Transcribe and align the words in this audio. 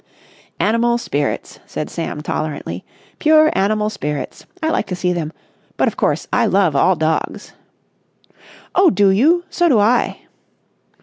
"Animal 0.59 0.97
spirits!" 0.97 1.59
said 1.67 1.87
Sam 1.87 2.21
tolerantly. 2.21 2.83
"Pure 3.19 3.55
animal 3.55 3.91
spirits. 3.91 4.47
I 4.63 4.69
like 4.71 4.87
to 4.87 4.95
see 4.95 5.13
them. 5.13 5.31
But, 5.77 5.87
of 5.87 5.95
course, 5.95 6.27
I 6.33 6.47
love 6.47 6.75
all 6.75 6.95
dogs." 6.95 7.53
"Oh, 8.73 8.89
do 8.89 9.11
you? 9.11 9.43
So 9.51 9.69
do 9.69 9.77
I!" 9.77 10.21